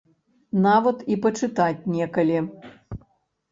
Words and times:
Нават 0.65 0.97
і 1.17 1.19
пачытаць 1.27 1.87
некалі. 1.99 2.43